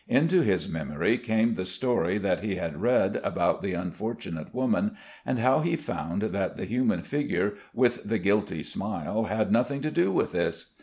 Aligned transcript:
Into 0.07 0.41
his 0.41 0.67
memory 0.67 1.19
came 1.19 1.53
the 1.53 1.63
story 1.63 2.17
that 2.17 2.39
he 2.39 2.55
had 2.55 2.81
read 2.81 3.17
about 3.23 3.61
the 3.61 3.75
unfortunate 3.75 4.51
woman, 4.51 4.97
and 5.27 5.37
now 5.37 5.59
he 5.59 5.75
found 5.75 6.23
that 6.23 6.57
the 6.57 6.65
human 6.65 7.03
figure 7.03 7.53
with 7.71 8.03
the 8.03 8.17
guilty 8.17 8.63
smile 8.63 9.25
had 9.25 9.51
nothing 9.51 9.81
to 9.81 9.91
do 9.91 10.11
with 10.11 10.31
this. 10.31 10.73